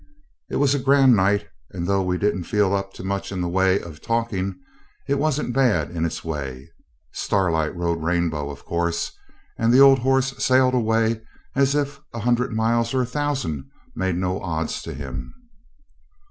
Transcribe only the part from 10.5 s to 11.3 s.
away